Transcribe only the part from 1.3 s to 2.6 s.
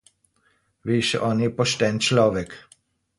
je pošten človek.